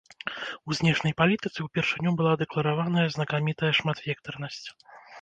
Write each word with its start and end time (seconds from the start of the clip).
У 0.69 0.77
знешняй 0.79 1.13
палітыцы 1.21 1.59
ўпершыню 1.67 2.15
была 2.23 2.33
дэклараваная 2.45 3.07
знакамітая 3.19 3.71
шматвектарнасць. 3.83 4.65